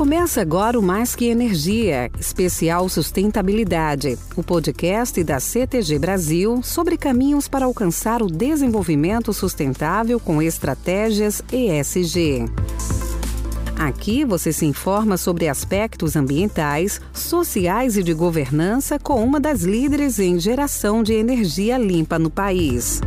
Começa 0.00 0.40
agora 0.40 0.78
o 0.78 0.82
Mais 0.82 1.14
Que 1.14 1.26
Energia, 1.26 2.10
especial 2.18 2.88
Sustentabilidade, 2.88 4.18
o 4.34 4.42
podcast 4.42 5.22
da 5.22 5.38
CTG 5.38 5.98
Brasil 5.98 6.62
sobre 6.62 6.96
caminhos 6.96 7.46
para 7.46 7.66
alcançar 7.66 8.22
o 8.22 8.26
desenvolvimento 8.26 9.30
sustentável 9.34 10.18
com 10.18 10.40
estratégias 10.40 11.42
ESG. 11.52 12.46
Aqui 13.78 14.24
você 14.24 14.54
se 14.54 14.64
informa 14.64 15.18
sobre 15.18 15.48
aspectos 15.48 16.16
ambientais, 16.16 16.98
sociais 17.12 17.98
e 17.98 18.02
de 18.02 18.14
governança 18.14 18.98
com 18.98 19.22
uma 19.22 19.38
das 19.38 19.60
líderes 19.60 20.18
em 20.18 20.40
geração 20.40 21.02
de 21.02 21.12
energia 21.12 21.76
limpa 21.76 22.18
no 22.18 22.30
país. 22.30 23.02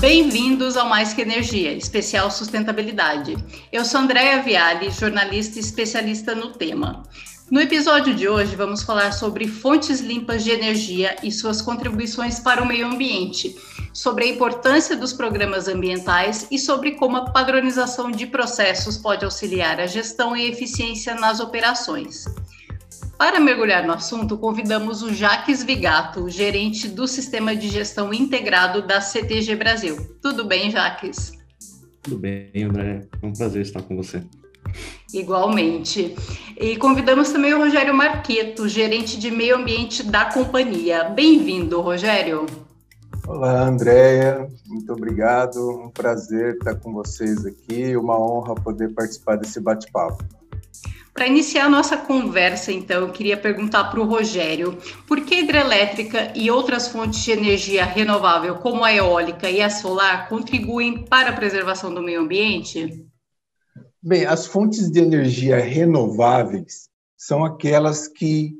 Bem-vindos 0.00 0.78
ao 0.78 0.88
Mais 0.88 1.12
Que 1.12 1.20
Energia, 1.20 1.74
especial 1.74 2.30
sustentabilidade. 2.30 3.36
Eu 3.70 3.84
sou 3.84 4.00
Andréa 4.00 4.42
Viale, 4.42 4.90
jornalista 4.90 5.58
e 5.58 5.60
especialista 5.60 6.34
no 6.34 6.52
tema. 6.52 7.02
No 7.50 7.60
episódio 7.60 8.14
de 8.14 8.26
hoje, 8.26 8.56
vamos 8.56 8.82
falar 8.82 9.12
sobre 9.12 9.46
fontes 9.46 10.00
limpas 10.00 10.42
de 10.42 10.52
energia 10.52 11.16
e 11.22 11.30
suas 11.30 11.60
contribuições 11.60 12.40
para 12.40 12.62
o 12.62 12.66
meio 12.66 12.86
ambiente, 12.86 13.54
sobre 13.92 14.24
a 14.24 14.28
importância 14.28 14.96
dos 14.96 15.12
programas 15.12 15.68
ambientais 15.68 16.46
e 16.50 16.58
sobre 16.58 16.92
como 16.92 17.18
a 17.18 17.30
padronização 17.30 18.10
de 18.10 18.26
processos 18.26 18.96
pode 18.96 19.26
auxiliar 19.26 19.80
a 19.80 19.86
gestão 19.86 20.34
e 20.34 20.48
eficiência 20.48 21.14
nas 21.14 21.40
operações. 21.40 22.24
Para 23.20 23.38
mergulhar 23.38 23.86
no 23.86 23.92
assunto, 23.92 24.38
convidamos 24.38 25.02
o 25.02 25.12
Jaques 25.12 25.62
Vigato, 25.62 26.30
gerente 26.30 26.88
do 26.88 27.06
Sistema 27.06 27.54
de 27.54 27.68
Gestão 27.68 28.14
Integrado 28.14 28.80
da 28.80 28.98
CTG 28.98 29.56
Brasil. 29.56 30.16
Tudo 30.22 30.46
bem, 30.46 30.70
Jaques? 30.70 31.34
Tudo 32.00 32.16
bem, 32.16 32.50
André. 32.64 33.06
É 33.20 33.26
um 33.26 33.34
prazer 33.34 33.60
estar 33.60 33.82
com 33.82 33.94
você. 33.94 34.22
Igualmente. 35.12 36.16
E 36.58 36.78
convidamos 36.78 37.30
também 37.30 37.52
o 37.52 37.58
Rogério 37.58 37.92
Marqueto, 37.92 38.66
gerente 38.66 39.20
de 39.20 39.30
meio 39.30 39.56
ambiente 39.56 40.02
da 40.02 40.24
companhia. 40.24 41.04
Bem-vindo, 41.04 41.78
Rogério. 41.82 42.46
Olá, 43.28 43.64
Andréia. 43.64 44.48
Muito 44.66 44.94
obrigado. 44.94 45.58
Um 45.68 45.90
prazer 45.90 46.54
estar 46.54 46.74
com 46.76 46.94
vocês 46.94 47.44
aqui. 47.44 47.94
Uma 47.98 48.18
honra 48.18 48.54
poder 48.54 48.94
participar 48.94 49.36
desse 49.36 49.60
bate-papo. 49.60 50.39
Para 51.12 51.26
iniciar 51.26 51.66
a 51.66 51.70
nossa 51.70 51.96
conversa, 51.96 52.72
então, 52.72 53.02
eu 53.02 53.12
queria 53.12 53.36
perguntar 53.36 53.84
para 53.84 54.00
o 54.00 54.06
Rogério: 54.06 54.78
por 55.06 55.20
que 55.24 55.40
hidrelétrica 55.40 56.32
e 56.34 56.50
outras 56.50 56.88
fontes 56.88 57.22
de 57.22 57.32
energia 57.32 57.84
renovável, 57.84 58.56
como 58.56 58.84
a 58.84 58.92
eólica 58.92 59.50
e 59.50 59.60
a 59.60 59.68
solar, 59.68 60.28
contribuem 60.28 61.04
para 61.04 61.30
a 61.30 61.36
preservação 61.36 61.92
do 61.92 62.02
meio 62.02 62.20
ambiente? 62.20 63.04
Bem, 64.02 64.24
as 64.24 64.46
fontes 64.46 64.90
de 64.90 65.00
energia 65.00 65.58
renováveis 65.58 66.88
são 67.16 67.44
aquelas 67.44 68.08
que 68.08 68.54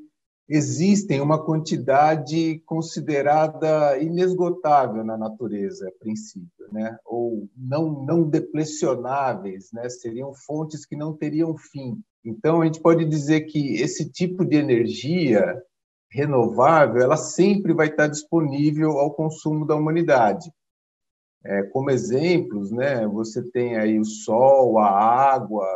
existem 0.50 1.20
uma 1.20 1.42
quantidade 1.42 2.58
considerada 2.66 3.96
inesgotável 3.98 5.04
na 5.04 5.16
natureza, 5.16 5.88
a 5.88 5.92
princípio, 5.98 6.66
né? 6.72 6.98
ou 7.06 7.48
não, 7.56 8.04
não 8.04 8.28
deplecionáveis, 8.28 9.70
né? 9.72 9.88
seriam 9.88 10.34
fontes 10.34 10.84
que 10.84 10.96
não 10.96 11.16
teriam 11.16 11.56
fim. 11.56 12.02
Então, 12.24 12.60
a 12.60 12.66
gente 12.66 12.80
pode 12.80 13.04
dizer 13.04 13.42
que 13.42 13.76
esse 13.76 14.10
tipo 14.10 14.44
de 14.44 14.56
energia 14.56 15.60
renovável, 16.10 17.00
ela 17.00 17.16
sempre 17.16 17.72
vai 17.72 17.86
estar 17.86 18.08
disponível 18.08 18.98
ao 18.98 19.14
consumo 19.14 19.64
da 19.66 19.76
humanidade. 19.76 20.52
É, 21.44 21.62
como 21.64 21.90
exemplos, 21.90 22.70
né, 22.70 23.06
você 23.06 23.42
tem 23.50 23.76
aí 23.76 23.98
o 23.98 24.04
sol, 24.04 24.78
a 24.78 24.90
água, 24.90 25.66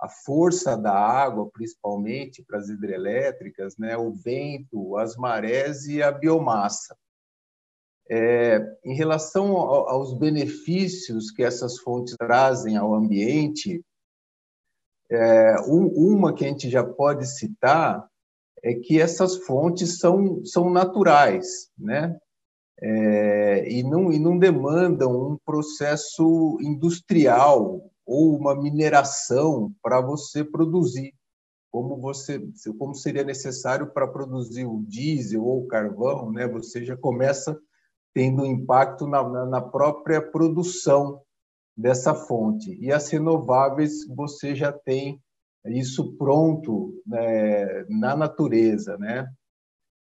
a 0.00 0.08
força 0.08 0.76
da 0.76 0.94
água, 0.94 1.50
principalmente 1.52 2.42
para 2.42 2.58
as 2.58 2.68
hidrelétricas, 2.68 3.76
né, 3.76 3.96
o 3.96 4.12
vento, 4.12 4.96
as 4.96 5.16
marés 5.16 5.86
e 5.86 6.02
a 6.02 6.10
biomassa. 6.10 6.96
É, 8.08 8.60
em 8.84 8.94
relação 8.94 9.56
aos 9.56 10.12
benefícios 10.14 11.30
que 11.30 11.42
essas 11.42 11.78
fontes 11.78 12.14
trazem 12.16 12.76
ao 12.76 12.94
ambiente, 12.94 13.82
é, 15.14 15.56
uma 15.66 16.34
que 16.34 16.44
a 16.44 16.48
gente 16.48 16.68
já 16.68 16.84
pode 16.84 17.26
citar 17.26 18.06
é 18.62 18.74
que 18.74 19.00
essas 19.00 19.36
fontes 19.44 19.98
são, 19.98 20.44
são 20.44 20.70
naturais, 20.70 21.68
né? 21.78 22.16
É, 22.80 23.70
e, 23.70 23.82
não, 23.82 24.10
e 24.12 24.18
não 24.18 24.38
demandam 24.38 25.12
um 25.12 25.38
processo 25.44 26.58
industrial 26.60 27.90
ou 28.04 28.36
uma 28.36 28.54
mineração 28.54 29.72
para 29.82 30.00
você 30.00 30.42
produzir, 30.42 31.14
como 31.70 31.96
você 31.96 32.42
como 32.78 32.94
seria 32.94 33.22
necessário 33.22 33.86
para 33.92 34.08
produzir 34.08 34.64
o 34.64 34.82
diesel 34.82 35.44
ou 35.44 35.64
o 35.64 35.66
carvão, 35.66 36.32
né? 36.32 36.48
Você 36.48 36.84
já 36.84 36.96
começa 36.96 37.58
tendo 38.12 38.46
impacto 38.46 39.06
na, 39.06 39.46
na 39.46 39.60
própria 39.60 40.20
produção 40.20 41.20
dessa 41.76 42.14
fonte. 42.14 42.76
E 42.80 42.92
as 42.92 43.08
renováveis, 43.08 44.06
você 44.08 44.54
já 44.54 44.72
tem 44.72 45.20
isso 45.66 46.12
pronto 46.16 47.02
né, 47.06 47.84
na 47.88 48.16
natureza, 48.16 48.96
né? 48.98 49.26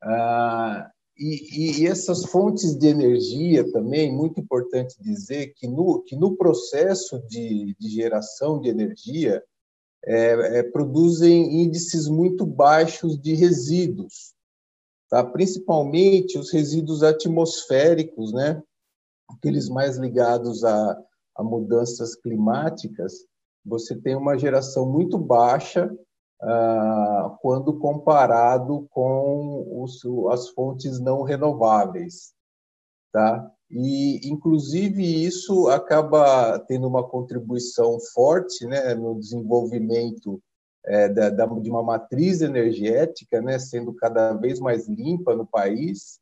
Ah, 0.03 0.91
e, 1.19 1.82
e, 1.82 1.87
essas 1.87 2.25
fontes 2.25 2.75
de 2.75 2.87
energia 2.87 3.71
também, 3.72 4.10
muito 4.10 4.41
importante 4.41 4.97
dizer 5.03 5.53
que 5.54 5.69
no, 5.69 6.03
que 6.03 6.16
no 6.16 6.34
processo 6.34 7.21
de, 7.28 7.77
de 7.78 7.88
geração 7.91 8.59
de 8.59 8.71
energia 8.71 9.44
é, 10.03 10.59
é, 10.59 10.62
produzem 10.62 11.62
índices 11.62 12.09
muito 12.09 12.47
baixos 12.47 13.21
de 13.21 13.34
resíduos, 13.34 14.32
tá? 15.10 15.22
principalmente 15.22 16.38
os 16.38 16.50
resíduos 16.50 17.03
atmosféricos, 17.03 18.32
né? 18.32 18.62
aqueles 19.28 19.69
mais 19.69 19.98
ligados 19.98 20.65
a, 20.65 20.98
a 21.41 21.43
mudanças 21.43 22.15
climáticas, 22.15 23.25
você 23.65 23.97
tem 23.97 24.15
uma 24.15 24.39
geração 24.39 24.91
muito 24.91 25.19
baixa 25.19 25.91
ah, 26.43 27.37
quando 27.41 27.78
comparado 27.78 28.87
com 28.91 29.83
os, 29.83 30.03
as 30.31 30.51
fontes 30.51 31.01
não 31.01 31.23
renováveis, 31.23 32.33
tá? 33.12 33.51
E 33.71 34.28
inclusive 34.28 35.03
isso 35.03 35.69
acaba 35.69 36.59
tendo 36.61 36.87
uma 36.87 37.06
contribuição 37.09 37.99
forte, 38.12 38.67
né, 38.67 38.95
no 38.95 39.19
desenvolvimento 39.19 40.43
é, 40.84 41.09
da, 41.09 41.31
da, 41.31 41.47
de 41.47 41.71
uma 41.71 41.83
matriz 41.83 42.41
energética, 42.41 43.41
né, 43.41 43.59
sendo 43.59 43.95
cada 43.95 44.34
vez 44.34 44.59
mais 44.59 44.89
limpa 44.89 45.37
no 45.37 45.47
país, 45.47 46.19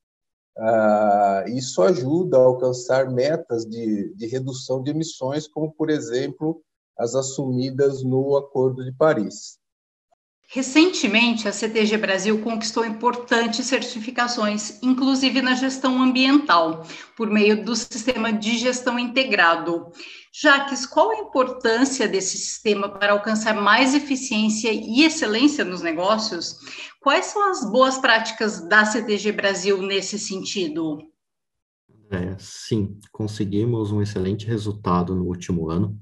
ah, 0.58 1.44
isso 1.46 1.82
ajuda 1.82 2.36
a 2.36 2.40
alcançar 2.40 3.10
metas 3.10 3.64
de, 3.64 4.12
de 4.14 4.26
redução 4.26 4.82
de 4.82 4.90
emissões, 4.90 5.46
como, 5.46 5.72
por 5.72 5.88
exemplo, 5.88 6.60
as 6.98 7.14
assumidas 7.14 8.02
no 8.02 8.36
Acordo 8.36 8.84
de 8.84 8.92
Paris. 8.92 9.58
Recentemente, 10.50 11.46
a 11.46 11.52
CTG 11.52 11.98
Brasil 11.98 12.40
conquistou 12.40 12.82
importantes 12.82 13.66
certificações, 13.66 14.82
inclusive 14.82 15.42
na 15.42 15.54
gestão 15.54 16.02
ambiental, 16.02 16.86
por 17.14 17.28
meio 17.28 17.62
do 17.62 17.76
sistema 17.76 18.32
de 18.32 18.56
gestão 18.56 18.98
integrado. 18.98 19.92
Jaques, 20.32 20.86
qual 20.86 21.10
a 21.10 21.18
importância 21.18 22.08
desse 22.08 22.38
sistema 22.38 22.88
para 22.88 23.12
alcançar 23.12 23.60
mais 23.60 23.94
eficiência 23.94 24.72
e 24.72 25.04
excelência 25.04 25.66
nos 25.66 25.82
negócios? 25.82 26.56
Quais 26.98 27.26
são 27.26 27.50
as 27.50 27.70
boas 27.70 27.98
práticas 27.98 28.66
da 28.66 28.86
CTG 28.86 29.32
Brasil 29.32 29.82
nesse 29.82 30.18
sentido? 30.18 30.96
É, 32.10 32.34
sim, 32.38 32.98
conseguimos 33.12 33.92
um 33.92 34.00
excelente 34.00 34.46
resultado 34.46 35.14
no 35.14 35.26
último 35.26 35.68
ano. 35.68 36.00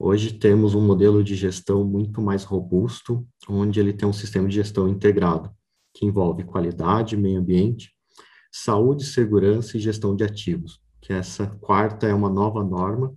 Hoje 0.00 0.32
temos 0.32 0.76
um 0.76 0.80
modelo 0.80 1.24
de 1.24 1.34
gestão 1.34 1.82
muito 1.82 2.22
mais 2.22 2.44
robusto, 2.44 3.26
onde 3.48 3.80
ele 3.80 3.92
tem 3.92 4.08
um 4.08 4.12
sistema 4.12 4.46
de 4.46 4.54
gestão 4.54 4.88
integrado, 4.88 5.50
que 5.92 6.06
envolve 6.06 6.44
qualidade, 6.44 7.16
meio 7.16 7.40
ambiente, 7.40 7.92
saúde, 8.52 9.04
segurança 9.04 9.76
e 9.76 9.80
gestão 9.80 10.14
de 10.14 10.22
ativos, 10.22 10.80
que 11.00 11.12
essa 11.12 11.48
quarta 11.48 12.06
é 12.06 12.14
uma 12.14 12.30
nova 12.30 12.62
norma 12.62 13.12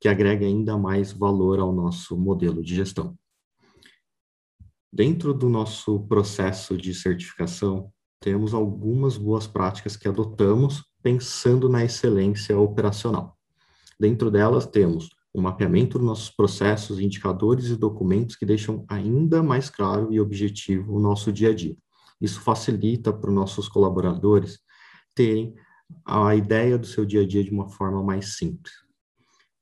que 0.00 0.08
agrega 0.08 0.44
ainda 0.44 0.76
mais 0.76 1.12
valor 1.12 1.60
ao 1.60 1.72
nosso 1.72 2.18
modelo 2.18 2.60
de 2.60 2.74
gestão. 2.74 3.16
Dentro 4.92 5.32
do 5.32 5.48
nosso 5.48 6.00
processo 6.08 6.76
de 6.76 6.92
certificação, 6.92 7.92
temos 8.18 8.52
algumas 8.52 9.16
boas 9.16 9.46
práticas 9.46 9.96
que 9.96 10.08
adotamos 10.08 10.82
pensando 11.00 11.68
na 11.68 11.84
excelência 11.84 12.58
operacional. 12.58 13.38
Dentro 13.98 14.28
delas, 14.28 14.66
temos 14.66 15.15
o 15.36 15.42
mapeamento 15.42 15.98
dos 15.98 16.06
nossos 16.06 16.30
processos, 16.30 16.98
indicadores 16.98 17.66
e 17.66 17.76
documentos 17.76 18.36
que 18.36 18.46
deixam 18.46 18.86
ainda 18.88 19.42
mais 19.42 19.68
claro 19.68 20.10
e 20.10 20.18
objetivo 20.18 20.96
o 20.96 20.98
nosso 20.98 21.30
dia 21.30 21.50
a 21.50 21.54
dia. 21.54 21.76
Isso 22.18 22.40
facilita 22.40 23.12
para 23.12 23.28
os 23.28 23.36
nossos 23.36 23.68
colaboradores 23.68 24.58
terem 25.14 25.54
a 26.06 26.34
ideia 26.34 26.78
do 26.78 26.86
seu 26.86 27.04
dia 27.04 27.20
a 27.20 27.26
dia 27.26 27.44
de 27.44 27.50
uma 27.50 27.68
forma 27.68 28.02
mais 28.02 28.38
simples. 28.38 28.72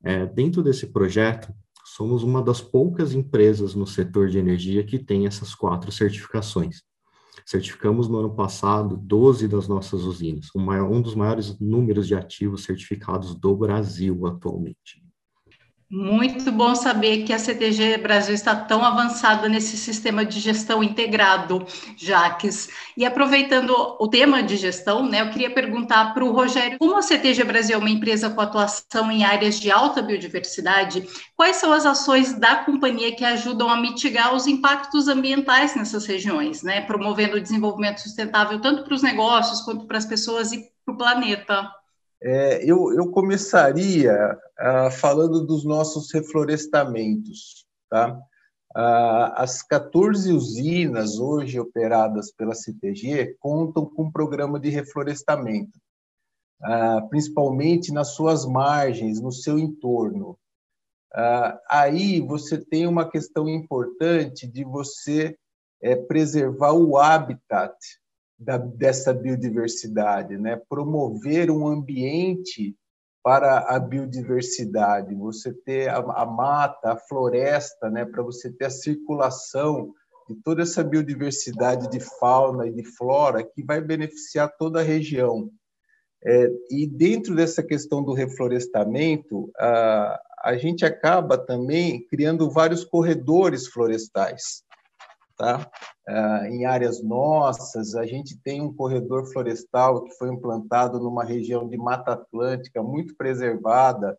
É, 0.05 0.25
dentro 0.25 0.63
desse 0.63 0.87
projeto, 0.87 1.53
somos 1.85 2.23
uma 2.23 2.41
das 2.41 2.61
poucas 2.61 3.13
empresas 3.13 3.75
no 3.75 3.87
setor 3.87 4.29
de 4.29 4.39
energia 4.39 4.85
que 4.85 4.97
tem 4.97 5.27
essas 5.27 5.57
quatro 5.57 5.91
certificações. 5.91 6.83
Certificamos 7.45 8.09
no 8.09 8.19
ano 8.19 8.33
passado 8.33 8.97
12 8.97 9.49
das 9.49 9.67
nossas 9.67 10.03
usinas, 10.03 10.47
um, 10.55 10.61
maior, 10.61 10.89
um 10.89 11.03
dos 11.03 11.17
maiores 11.17 11.59
números 11.59 12.07
de 12.07 12.15
ativos 12.15 12.63
certificados 12.63 13.35
do 13.35 13.57
Brasil 13.57 14.25
atualmente. 14.25 15.04
Muito 15.91 16.51
bom 16.51 16.75
saber 16.75 17.25
que 17.25 17.33
a 17.33 17.39
CTG 17.39 17.99
Brasil 17.99 18.35
está 18.35 18.57
tão 18.57 18.85
avançada 18.85 19.49
nesse 19.49 19.77
sistema 19.77 20.25
de 20.25 20.41
gestão 20.41 20.83
integrado, 20.83 21.65
Jaques. 21.97 22.69
E 22.97 23.05
aproveitando 23.05 23.71
o 24.01 24.09
tema 24.09 24.43
de 24.43 24.57
gestão, 24.57 25.07
né, 25.07 25.21
eu 25.21 25.31
queria 25.31 25.53
perguntar 25.53 26.13
para 26.13 26.25
o 26.25 26.33
Rogério, 26.33 26.79
como 26.79 26.97
a 26.97 27.03
CTG 27.03 27.45
Brasil 27.45 27.77
é 27.77 27.79
uma 27.79 27.91
empresa 27.91 28.31
com 28.31 28.41
atuação 28.41 29.13
em 29.13 29.25
áreas 29.25 29.61
de 29.61 29.71
alta 29.71 30.03
biodiversidade, 30.03 31.07
quais 31.37 31.57
são 31.57 31.73
as 31.73 31.87
ações 31.87 32.33
da 32.33 32.57
companhia 32.57 33.15
que 33.15 33.25
ajudam 33.25 33.69
a 33.69 33.77
mitigar 33.77 34.35
os 34.35 34.47
impactos 34.47 35.07
ambientais 35.07 35.77
nessas 35.77 36.07
regiões, 36.07 36.63
né, 36.63 36.81
promovendo 36.81 37.37
o 37.37 37.41
desenvolvimento 37.41 38.01
sustentável 38.01 38.61
tanto 38.61 38.85
para 38.85 38.95
os 38.95 39.03
negócios 39.03 39.61
quanto 39.61 39.87
para 39.87 39.99
as 39.99 40.07
pessoas 40.07 40.51
e 40.51 40.65
para 40.85 40.95
o 40.95 40.99
planeta? 40.99 41.84
É, 42.27 42.65
eu, 42.65 42.91
eu, 42.95 43.11
começaria 43.11 44.39
ah, 44.59 44.91
falando 44.91 45.47
dos 45.47 45.63
nossos 45.63 46.11
reflorestamentos. 46.11 47.67
Tá? 47.91 48.19
Ah, 48.75 49.43
as 49.43 49.63
14 49.63 50.33
usinas 50.33 51.19
hoje 51.19 51.61
operadas 51.61 52.33
pela 52.33 52.55
CTG 52.55 53.37
contam 53.39 53.85
com 53.85 54.05
um 54.05 54.11
programa 54.11 54.59
de 54.59 54.71
reflorestamento, 54.71 55.79
ah, 56.63 57.03
principalmente 57.11 57.93
nas 57.93 58.15
suas 58.15 58.47
margens, 58.47 59.21
no 59.21 59.31
seu 59.31 59.59
entorno. 59.59 60.39
Aí 61.71 62.21
você 62.21 62.59
tem 62.59 62.89
uma 62.89 63.09
questão 63.09 63.49
importante 63.49 64.49
de 64.49 64.65
você 64.65 65.39
é, 65.81 65.95
preservar 65.95 66.73
o 66.73 66.99
habitat 66.99 67.77
da, 68.39 68.57
dessa 68.59 69.13
biodiversidade, 69.13 70.37
né? 70.37 70.61
promover 70.69 71.51
um 71.51 71.67
ambiente 71.67 72.77
para 73.23 73.61
a 73.61 73.79
biodiversidade, 73.79 75.15
você 75.15 75.53
ter 75.53 75.89
a, 75.89 75.97
a 75.97 76.27
mata, 76.27 76.93
a 76.93 76.97
floresta, 76.97 77.89
né? 77.89 78.05
para 78.05 78.23
você 78.23 78.53
ter 78.53 78.67
a 78.67 78.71
circulação 78.71 79.93
de 80.29 80.35
toda 80.37 80.63
essa 80.63 80.83
biodiversidade 80.83 81.89
de 81.91 82.01
fauna 82.01 82.67
e 82.67 82.73
de 82.73 82.85
flora 82.85 83.43
que 83.43 83.63
vai 83.63 83.81
beneficiar 83.81 84.53
toda 84.59 84.81
a 84.81 84.85
região. 84.85 85.51
É, 86.27 86.49
e 86.71 86.87
dentro 86.87 87.35
dessa 87.35 87.63
questão 87.63 88.03
do 88.03 88.15
reflorestamento, 88.15 89.51
a, 89.59 90.21
a 90.43 90.57
gente 90.57 90.85
acaba 90.85 91.37
também 91.37 92.07
criando 92.09 92.51
vários 92.51 92.83
corredores 92.85 93.67
florestais 93.67 94.64
tá? 95.37 95.71
Uh, 96.09 96.47
em 96.47 96.65
áreas 96.65 97.03
nossas, 97.03 97.95
a 97.95 98.07
gente 98.07 98.39
tem 98.43 98.61
um 98.61 98.75
corredor 98.75 99.27
florestal 99.33 100.05
que 100.05 100.15
foi 100.15 100.29
implantado 100.29 100.99
numa 100.99 101.25
região 101.25 101.69
de 101.69 101.77
Mata 101.77 102.13
Atlântica 102.13 102.83
muito 102.83 103.17
preservada. 103.17 104.19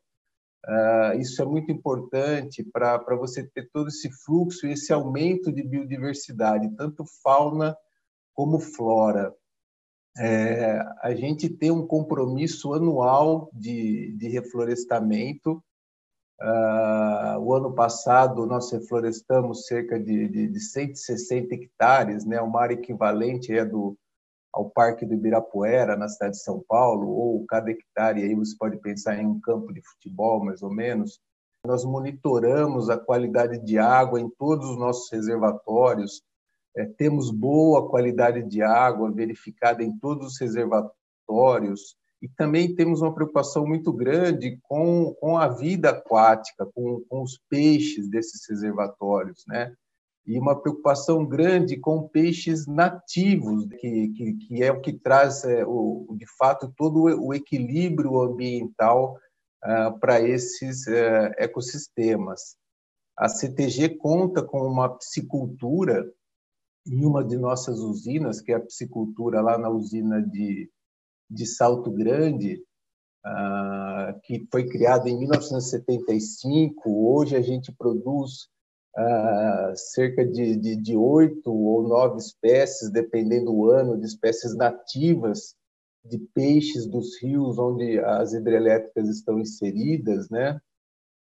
Uh, 0.67 1.19
isso 1.19 1.41
é 1.41 1.45
muito 1.45 1.71
importante 1.71 2.63
para 2.63 3.15
você 3.15 3.43
ter 3.43 3.69
todo 3.71 3.89
esse 3.89 4.09
fluxo 4.23 4.65
e 4.65 4.71
esse 4.71 4.91
aumento 4.91 5.51
de 5.51 5.63
biodiversidade, 5.63 6.75
tanto 6.75 7.05
fauna 7.23 7.77
como 8.33 8.59
flora. 8.59 9.33
É, 10.17 10.79
a 11.01 11.13
gente 11.13 11.49
tem 11.49 11.71
um 11.71 11.85
compromisso 11.85 12.73
anual 12.73 13.49
de, 13.53 14.15
de 14.17 14.29
reflorestamento 14.29 15.61
Uh, 16.41 17.39
o 17.39 17.53
ano 17.53 17.73
passado, 17.73 18.45
nós 18.45 18.71
reflorestamos 18.71 19.65
cerca 19.67 19.97
de, 19.97 20.27
de, 20.27 20.47
de 20.47 20.59
160 20.59 21.55
hectares, 21.55 22.25
né, 22.25 22.41
uma 22.41 22.61
área 22.61 22.73
equivalente 22.73 23.53
é 23.53 23.63
do, 23.63 23.97
ao 24.53 24.69
Parque 24.69 25.05
do 25.05 25.13
Ibirapuera, 25.13 25.95
na 25.95 26.09
cidade 26.09 26.33
de 26.33 26.43
São 26.43 26.63
Paulo, 26.67 27.07
ou 27.07 27.45
cada 27.45 27.71
hectare, 27.71 28.23
aí 28.23 28.35
você 28.35 28.55
pode 28.57 28.77
pensar 28.77 29.17
em 29.17 29.25
um 29.25 29.39
campo 29.39 29.73
de 29.73 29.81
futebol, 29.81 30.43
mais 30.43 30.61
ou 30.61 30.73
menos. 30.73 31.19
Nós 31.65 31.85
monitoramos 31.85 32.89
a 32.89 32.97
qualidade 32.97 33.57
de 33.59 33.79
água 33.79 34.19
em 34.19 34.29
todos 34.29 34.69
os 34.69 34.77
nossos 34.77 35.09
reservatórios, 35.11 36.21
é, 36.75 36.85
temos 36.85 37.31
boa 37.31 37.89
qualidade 37.89 38.43
de 38.43 38.61
água 38.61 39.09
verificada 39.09 39.81
em 39.81 39.97
todos 39.97 40.33
os 40.33 40.39
reservatórios, 40.39 41.95
e 42.25 42.29
também 42.29 42.73
temos 42.73 43.03
uma 43.03 43.13
preocupação 43.13 43.67
muito 43.67 43.93
grande 43.93 44.57
com, 44.63 45.13
com 45.19 45.37
a 45.37 45.47
vida 45.47 45.91
aquática, 45.91 46.65
com, 46.73 46.99
com 47.07 47.21
os 47.21 47.39
peixes 47.47 48.09
desses 48.09 48.49
reservatórios, 48.49 49.43
né? 49.47 49.71
E 50.25 50.39
uma 50.39 50.59
preocupação 50.59 51.23
grande 51.23 51.77
com 51.77 52.07
peixes 52.07 52.65
nativos, 52.65 53.67
que, 53.79 54.07
que, 54.07 54.33
que 54.33 54.63
é 54.63 54.71
o 54.71 54.81
que 54.81 54.91
traz, 54.91 55.43
é, 55.43 55.63
o, 55.67 56.15
de 56.17 56.25
fato, 56.35 56.73
todo 56.75 57.03
o 57.03 57.31
equilíbrio 57.31 58.19
ambiental 58.19 59.19
uh, 59.63 59.99
para 59.99 60.19
esses 60.19 60.87
uh, 60.87 61.29
ecossistemas. 61.37 62.55
A 63.15 63.29
CTG 63.29 63.97
conta 63.97 64.41
com 64.41 64.61
uma 64.61 64.89
piscicultura 64.89 66.11
em 66.87 67.05
uma 67.05 67.23
de 67.23 67.37
nossas 67.37 67.77
usinas, 67.81 68.41
que 68.41 68.51
é 68.51 68.55
a 68.55 68.59
piscicultura 68.59 69.41
lá 69.41 69.59
na 69.59 69.69
usina 69.69 70.23
de 70.23 70.71
de 71.29 71.45
Salto 71.45 71.91
Grande, 71.91 72.61
uh, 73.25 74.19
que 74.23 74.47
foi 74.51 74.67
criada 74.67 75.09
em 75.09 75.17
1975. 75.17 76.89
Hoje 76.89 77.35
a 77.35 77.41
gente 77.41 77.71
produz 77.71 78.47
uh, 78.97 79.75
cerca 79.75 80.25
de, 80.25 80.75
de, 80.75 80.95
oito 80.95 81.51
ou 81.51 81.87
nove 81.87 82.17
espécies, 82.17 82.91
dependendo 82.91 83.51
do 83.51 83.69
ano, 83.69 83.99
de 83.99 84.05
espécies 84.05 84.55
nativas 84.55 85.55
de 86.07 86.19
peixes 86.19 86.85
dos 86.85 87.19
rios 87.21 87.57
onde 87.57 87.99
as 87.99 88.33
hidrelétricas 88.33 89.09
estão 89.09 89.39
inseridas, 89.39 90.29
né? 90.29 90.59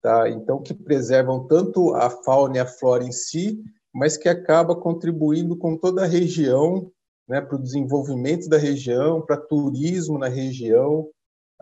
Tá? 0.03 0.31
Então, 0.31 0.62
que 0.62 0.73
preservam 0.73 1.46
tanto 1.46 1.94
a 1.94 2.08
fauna 2.08 2.56
e 2.56 2.61
a 2.61 2.67
flora 2.67 3.05
em 3.05 3.12
si, 3.12 3.62
mas 3.93 4.17
que 4.17 4.29
acaba 4.29 4.75
contribuindo 4.75 5.56
com 5.56 5.76
toda 5.76 6.05
a 6.05 6.06
região 6.06 6.91
né, 7.31 7.41
para 7.41 7.55
o 7.55 7.62
desenvolvimento 7.62 8.49
da 8.49 8.59
região, 8.59 9.25
para 9.25 9.37
turismo 9.37 10.19
na 10.19 10.27
região 10.27 11.09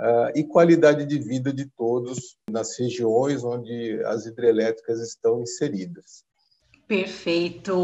uh, 0.00 0.32
e 0.34 0.42
qualidade 0.42 1.04
de 1.04 1.18
vida 1.18 1.52
de 1.52 1.66
todos 1.76 2.38
nas 2.50 2.78
regiões 2.78 3.44
onde 3.44 4.02
as 4.06 4.24
hidrelétricas 4.24 4.98
estão 5.02 5.42
inseridas. 5.42 6.24
Perfeito, 6.88 7.74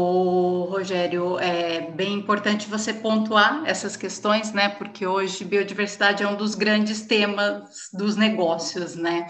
Rogério. 0.67 1.37
É 1.37 1.91
bem 1.91 2.13
importante 2.13 2.67
você 2.67 2.91
pontuar 2.91 3.61
essas 3.63 3.95
questões, 3.95 4.51
né? 4.51 4.67
Porque 4.67 5.05
hoje 5.05 5.45
biodiversidade 5.45 6.23
é 6.23 6.27
um 6.27 6.35
dos 6.35 6.55
grandes 6.55 7.03
temas 7.03 7.91
dos 7.93 8.15
negócios, 8.15 8.95
né? 8.95 9.27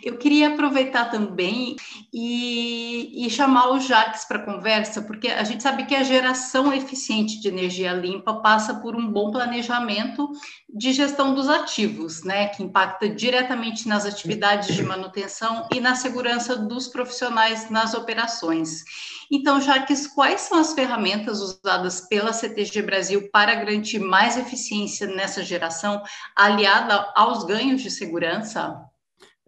Eu 0.00 0.16
queria 0.16 0.50
aproveitar 0.50 1.06
também 1.06 1.74
e, 2.14 3.26
e 3.26 3.28
chamar 3.28 3.70
o 3.70 3.80
Jacques 3.80 4.24
para 4.24 4.44
conversa, 4.44 5.02
porque 5.02 5.26
a 5.26 5.42
gente 5.42 5.60
sabe 5.60 5.86
que 5.86 5.96
a 5.96 6.04
geração 6.04 6.72
eficiente 6.72 7.40
de 7.40 7.48
energia 7.48 7.92
limpa 7.94 8.34
passa 8.34 8.74
por 8.74 8.94
um 8.94 9.10
bom 9.10 9.32
planejamento 9.32 10.30
de 10.72 10.92
gestão 10.92 11.34
dos 11.34 11.48
ativos, 11.48 12.22
né? 12.22 12.46
Que 12.46 12.62
impacta 12.62 13.08
diretamente 13.08 13.88
nas 13.88 14.06
atividades 14.06 14.72
de 14.72 14.84
manutenção 14.84 15.66
e 15.74 15.80
na 15.80 15.96
segurança 15.96 16.54
dos 16.54 16.86
profissionais 16.86 17.68
nas 17.70 17.92
operações. 17.92 18.84
Então, 19.30 19.60
Jacques, 19.60 20.06
quais 20.06 20.42
são 20.42 20.58
as 20.58 20.72
ferramentas 20.72 21.40
usadas 21.40 22.02
pela 22.02 22.32
CTG 22.32 22.82
Brasil 22.82 23.28
para 23.30 23.54
garantir 23.54 23.98
mais 23.98 24.36
eficiência 24.36 25.06
nessa 25.06 25.42
geração, 25.42 26.02
aliada 26.36 27.12
aos 27.16 27.44
ganhos 27.44 27.82
de 27.82 27.90
segurança? 27.90 28.80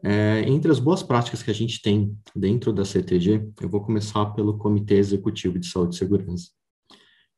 É, 0.02 0.44
entre 0.46 0.70
as 0.70 0.78
boas 0.78 1.02
práticas 1.02 1.42
que 1.42 1.50
a 1.50 1.54
gente 1.54 1.82
tem 1.82 2.16
dentro 2.34 2.72
da 2.72 2.84
CTG, 2.84 3.50
eu 3.60 3.68
vou 3.68 3.80
começar 3.80 4.26
pelo 4.26 4.56
Comitê 4.56 4.94
Executivo 4.94 5.58
de 5.58 5.66
Saúde 5.66 5.94
e 5.94 5.98
Segurança. 5.98 6.50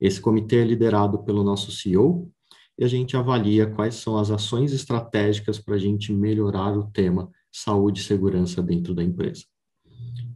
Esse 0.00 0.20
comitê 0.20 0.60
é 0.60 0.64
liderado 0.64 1.22
pelo 1.24 1.42
nosso 1.42 1.70
CEO 1.70 2.30
e 2.78 2.84
a 2.84 2.88
gente 2.88 3.16
avalia 3.16 3.66
quais 3.66 3.96
são 3.96 4.16
as 4.16 4.30
ações 4.30 4.72
estratégicas 4.72 5.58
para 5.58 5.74
a 5.74 5.78
gente 5.78 6.12
melhorar 6.12 6.76
o 6.76 6.90
tema 6.90 7.30
saúde 7.52 8.00
e 8.00 8.04
segurança 8.04 8.62
dentro 8.62 8.94
da 8.94 9.02
empresa. 9.02 9.44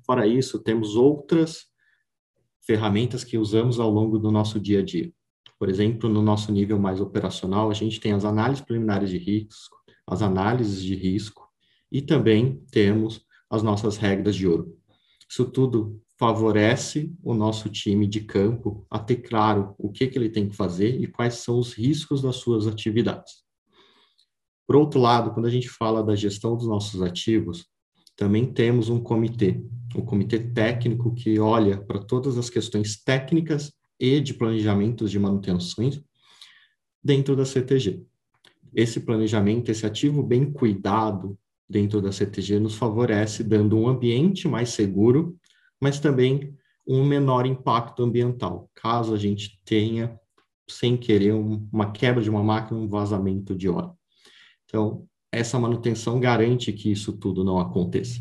Fora 0.04 0.26
isso, 0.26 0.58
temos 0.58 0.96
outras 0.96 1.66
ferramentas 2.66 3.24
que 3.24 3.38
usamos 3.38 3.78
ao 3.78 3.90
longo 3.90 4.18
do 4.18 4.30
nosso 4.30 4.58
dia 4.58 4.80
a 4.80 4.82
dia. 4.82 5.12
Por 5.58 5.68
exemplo, 5.68 6.08
no 6.08 6.22
nosso 6.22 6.50
nível 6.50 6.78
mais 6.78 7.00
operacional, 7.00 7.70
a 7.70 7.74
gente 7.74 8.00
tem 8.00 8.12
as 8.12 8.24
análises 8.24 8.64
preliminares 8.64 9.10
de 9.10 9.18
risco, 9.18 9.76
as 10.06 10.22
análises 10.22 10.82
de 10.82 10.94
risco 10.94 11.48
e 11.90 12.02
também 12.02 12.62
temos 12.70 13.24
as 13.48 13.62
nossas 13.62 13.96
regras 13.96 14.34
de 14.34 14.46
ouro. 14.46 14.76
Isso 15.28 15.44
tudo 15.44 16.00
favorece 16.18 17.12
o 17.22 17.34
nosso 17.34 17.68
time 17.68 18.06
de 18.06 18.20
campo 18.20 18.86
a 18.90 18.98
ter 18.98 19.16
claro 19.16 19.74
o 19.78 19.90
que, 19.90 20.06
que 20.06 20.18
ele 20.18 20.28
tem 20.28 20.48
que 20.48 20.56
fazer 20.56 21.00
e 21.00 21.06
quais 21.06 21.34
são 21.34 21.58
os 21.58 21.72
riscos 21.72 22.22
das 22.22 22.36
suas 22.36 22.66
atividades. 22.66 23.44
Por 24.66 24.76
outro 24.76 25.00
lado, 25.00 25.32
quando 25.32 25.46
a 25.46 25.50
gente 25.50 25.68
fala 25.68 26.02
da 26.02 26.14
gestão 26.14 26.56
dos 26.56 26.66
nossos 26.66 27.02
ativos, 27.02 27.66
também 28.16 28.52
temos 28.52 28.88
um 28.88 29.00
comitê, 29.00 29.62
um 29.94 30.04
comitê 30.04 30.38
técnico 30.38 31.14
que 31.14 31.38
olha 31.38 31.80
para 31.80 31.98
todas 31.98 32.36
as 32.36 32.50
questões 32.50 33.02
técnicas 33.02 33.72
e 33.98 34.20
de 34.20 34.34
planejamentos 34.34 35.10
de 35.10 35.18
manutenções 35.18 36.00
dentro 37.02 37.36
da 37.36 37.44
CTG. 37.44 38.02
Esse 38.74 39.00
planejamento, 39.00 39.70
esse 39.70 39.86
ativo 39.86 40.22
bem 40.22 40.50
cuidado 40.50 41.38
dentro 41.68 42.00
da 42.00 42.12
CTG 42.12 42.58
nos 42.58 42.74
favorece 42.74 43.44
dando 43.44 43.78
um 43.78 43.88
ambiente 43.88 44.48
mais 44.48 44.70
seguro, 44.70 45.36
mas 45.80 46.00
também 46.00 46.54
um 46.86 47.04
menor 47.04 47.46
impacto 47.46 48.02
ambiental, 48.02 48.70
caso 48.74 49.14
a 49.14 49.16
gente 49.16 49.60
tenha, 49.64 50.18
sem 50.68 50.96
querer, 50.96 51.32
uma 51.32 51.92
quebra 51.92 52.22
de 52.22 52.28
uma 52.28 52.42
máquina, 52.42 52.78
um 52.78 52.88
vazamento 52.88 53.54
de 53.54 53.68
óleo. 53.68 53.92
Então, 54.64 55.06
essa 55.32 55.58
manutenção 55.58 56.20
garante 56.20 56.72
que 56.72 56.90
isso 56.90 57.12
tudo 57.12 57.42
não 57.42 57.58
aconteça. 57.58 58.20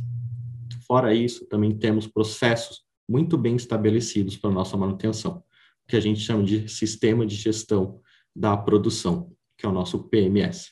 Fora 0.85 1.13
isso, 1.13 1.45
também 1.47 1.77
temos 1.77 2.07
processos 2.07 2.81
muito 3.07 3.37
bem 3.37 3.55
estabelecidos 3.55 4.37
para 4.37 4.49
nossa 4.49 4.77
manutenção, 4.77 5.43
que 5.87 5.95
a 5.95 5.99
gente 5.99 6.19
chama 6.19 6.43
de 6.43 6.69
sistema 6.69 7.25
de 7.25 7.35
gestão 7.35 8.01
da 8.35 8.55
produção, 8.55 9.31
que 9.57 9.65
é 9.65 9.69
o 9.69 9.73
nosso 9.73 10.09
PMS. 10.09 10.71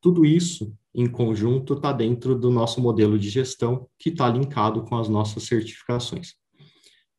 Tudo 0.00 0.24
isso, 0.24 0.74
em 0.94 1.06
conjunto, 1.06 1.74
está 1.74 1.92
dentro 1.92 2.38
do 2.38 2.50
nosso 2.50 2.80
modelo 2.80 3.18
de 3.18 3.28
gestão, 3.28 3.88
que 3.98 4.10
está 4.10 4.28
linkado 4.28 4.82
com 4.84 4.96
as 4.96 5.08
nossas 5.08 5.44
certificações. 5.44 6.34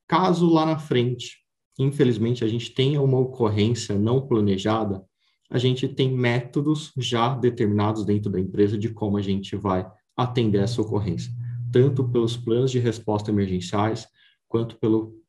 Caso 0.07 0.49
lá 0.49 0.65
na 0.65 0.77
frente, 0.77 1.37
infelizmente, 1.79 2.43
a 2.43 2.47
gente 2.47 2.71
tenha 2.73 3.01
uma 3.01 3.19
ocorrência 3.19 3.97
não 3.97 4.27
planejada, 4.27 5.03
a 5.49 5.57
gente 5.57 5.87
tem 5.87 6.11
métodos 6.11 6.91
já 6.97 7.35
determinados 7.35 8.03
dentro 8.05 8.31
da 8.31 8.39
empresa 8.39 8.77
de 8.77 8.89
como 8.89 9.17
a 9.17 9.21
gente 9.21 9.55
vai 9.55 9.85
atender 10.15 10.61
essa 10.61 10.81
ocorrência, 10.81 11.31
tanto 11.73 12.07
pelos 12.07 12.37
planos 12.37 12.69
de 12.69 12.77
resposta 12.77 13.31
emergenciais, 13.31 14.07
quanto 14.47 14.77
pelo 14.77 15.19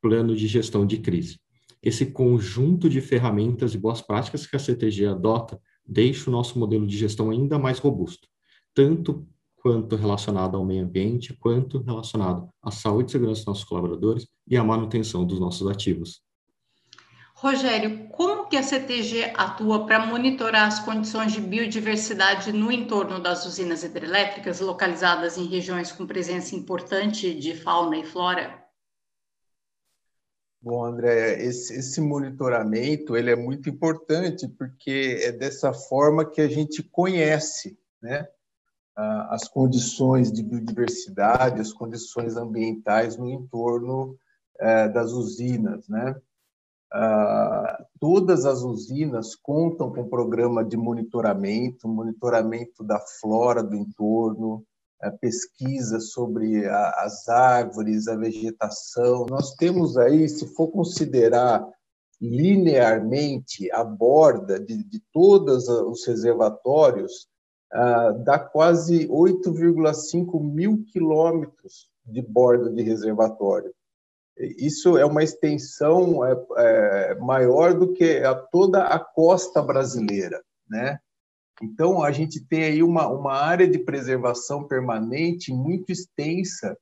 plano 0.00 0.34
de 0.34 0.46
gestão 0.46 0.86
de 0.86 0.96
crise. 0.96 1.38
Esse 1.82 2.06
conjunto 2.06 2.88
de 2.88 3.02
ferramentas 3.02 3.74
e 3.74 3.78
boas 3.78 4.00
práticas 4.00 4.46
que 4.46 4.56
a 4.56 4.58
CTG 4.58 5.06
adota 5.06 5.60
deixa 5.86 6.30
o 6.30 6.32
nosso 6.32 6.58
modelo 6.58 6.86
de 6.86 6.96
gestão 6.96 7.30
ainda 7.30 7.58
mais 7.58 7.78
robusto, 7.78 8.26
tanto 8.74 9.28
quanto 9.56 9.94
relacionado 9.94 10.56
ao 10.56 10.64
meio 10.64 10.84
ambiente, 10.84 11.36
quanto 11.36 11.82
relacionado 11.82 12.48
à 12.62 12.70
saúde 12.70 13.10
e 13.10 13.12
segurança 13.12 13.40
dos 13.40 13.46
nossos 13.46 13.64
colaboradores 13.64 14.26
e 14.48 14.56
à 14.56 14.64
manutenção 14.64 15.26
dos 15.26 15.38
nossos 15.38 15.68
ativos. 15.68 16.22
Rogério, 17.42 18.06
como 18.10 18.50
que 18.50 18.56
a 18.58 18.62
CTG 18.62 19.32
atua 19.34 19.86
para 19.86 20.04
monitorar 20.04 20.68
as 20.68 20.78
condições 20.78 21.32
de 21.32 21.40
biodiversidade 21.40 22.52
no 22.52 22.70
entorno 22.70 23.18
das 23.18 23.46
usinas 23.46 23.82
hidrelétricas 23.82 24.60
localizadas 24.60 25.38
em 25.38 25.46
regiões 25.46 25.90
com 25.90 26.06
presença 26.06 26.54
importante 26.54 27.34
de 27.34 27.54
fauna 27.54 27.96
e 27.96 28.04
flora? 28.04 28.62
Bom, 30.60 30.84
André, 30.84 31.42
esse, 31.42 31.72
esse, 31.72 31.98
monitoramento 31.98 33.16
ele 33.16 33.30
é 33.30 33.36
muito 33.36 33.70
importante 33.70 34.46
porque 34.46 35.22
é 35.22 35.32
dessa 35.32 35.72
forma 35.72 36.30
que 36.30 36.42
a 36.42 36.48
gente 36.48 36.82
conhece, 36.82 37.78
né, 38.02 38.28
as 39.30 39.48
condições 39.48 40.30
de 40.30 40.42
biodiversidade, 40.42 41.62
as 41.62 41.72
condições 41.72 42.36
ambientais 42.36 43.16
no 43.16 43.30
entorno 43.30 44.18
é, 44.58 44.86
das 44.90 45.12
usinas, 45.12 45.88
né. 45.88 46.20
Uh, 46.92 47.84
todas 48.00 48.44
as 48.44 48.62
usinas 48.62 49.36
contam 49.36 49.92
com 49.92 50.08
programa 50.08 50.64
de 50.64 50.76
monitoramento, 50.76 51.86
monitoramento 51.86 52.82
da 52.82 52.98
flora 52.98 53.62
do 53.62 53.76
entorno, 53.76 54.64
uh, 55.00 55.18
pesquisa 55.20 56.00
sobre 56.00 56.66
a, 56.66 56.90
as 57.04 57.28
árvores, 57.28 58.08
a 58.08 58.16
vegetação. 58.16 59.26
Nós 59.30 59.54
temos 59.54 59.96
aí, 59.96 60.28
se 60.28 60.48
for 60.48 60.68
considerar 60.68 61.64
linearmente 62.20 63.70
a 63.70 63.84
borda 63.84 64.58
de, 64.58 64.82
de 64.82 65.00
todos 65.12 65.68
os 65.68 66.04
reservatórios, 66.04 67.28
uh, 67.72 68.18
dá 68.24 68.36
quase 68.36 69.06
8,5 69.06 70.42
mil 70.42 70.84
quilômetros 70.92 71.88
de 72.04 72.20
borda 72.20 72.68
de 72.68 72.82
reservatório 72.82 73.72
isso 74.58 74.96
é 74.96 75.04
uma 75.04 75.22
extensão 75.22 76.24
é, 76.24 76.36
é, 76.56 77.14
maior 77.16 77.74
do 77.74 77.92
que 77.92 78.18
a, 78.18 78.34
toda 78.34 78.84
a 78.84 78.98
costa 78.98 79.60
brasileira, 79.62 80.42
né? 80.68 80.98
Então 81.62 82.02
a 82.02 82.10
gente 82.10 82.40
tem 82.46 82.64
aí 82.64 82.82
uma, 82.82 83.06
uma 83.08 83.34
área 83.34 83.68
de 83.68 83.78
preservação 83.78 84.66
permanente 84.66 85.52
muito 85.52 85.92
extensa, 85.92 86.76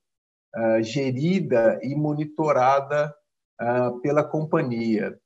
uh, 0.55 0.81
gerida 0.81 1.77
e 1.83 1.93
monitorada 1.95 3.13
uh, 3.61 3.99
pela 3.99 4.23
companhia. 4.23 5.19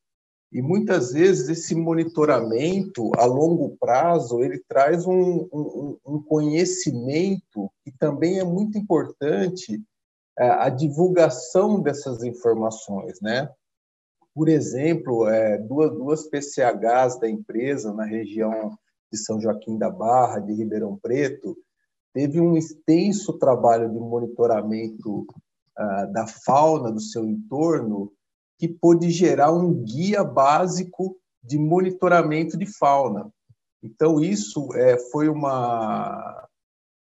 E 0.51 0.61
muitas 0.61 1.13
vezes 1.13 1.49
esse 1.49 1.75
monitoramento 1.75 3.11
a 3.15 3.25
longo 3.25 3.77
prazo 3.77 4.43
ele 4.43 4.59
traz 4.67 5.05
um, 5.05 5.47
um, 5.53 5.97
um 6.05 6.23
conhecimento 6.23 7.71
que 7.83 7.91
também 7.91 8.39
é 8.39 8.43
muito 8.43 8.77
importante 8.77 9.81
a 10.37 10.69
divulgação 10.69 11.81
dessas 11.81 12.23
informações, 12.23 13.19
né? 13.21 13.49
Por 14.33 14.49
exemplo, 14.49 15.27
é, 15.27 15.57
duas, 15.59 15.91
duas 15.91 16.27
PCHs 16.27 17.19
da 17.19 17.29
empresa 17.29 17.93
na 17.93 18.03
região 18.03 18.75
de 19.11 19.17
São 19.19 19.39
Joaquim 19.39 19.77
da 19.77 19.91
Barra, 19.91 20.39
de 20.39 20.53
Ribeirão 20.53 20.97
Preto, 20.97 21.55
teve 22.13 22.41
um 22.41 22.57
extenso 22.57 23.33
trabalho 23.37 23.91
de 23.91 23.99
monitoramento 23.99 25.27
ah, 25.75 26.05
da 26.05 26.27
fauna 26.27 26.91
do 26.91 26.99
seu 26.99 27.25
entorno 27.25 28.11
que 28.57 28.67
pôde 28.67 29.09
gerar 29.09 29.51
um 29.51 29.73
guia 29.83 30.23
básico 30.23 31.17
de 31.43 31.57
monitoramento 31.57 32.57
de 32.57 32.65
fauna. 32.65 33.29
Então, 33.81 34.21
isso 34.21 34.73
é, 34.75 34.97
foi 35.11 35.27
uma, 35.27 36.47